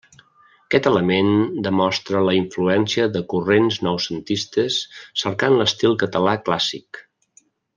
[0.69, 1.27] Aquest element
[1.67, 4.79] demostra la influència de corrents noucentistes
[5.25, 7.05] cercant l'estil català clàssic.